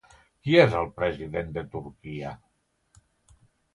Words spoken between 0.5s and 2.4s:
és el president de Turquia?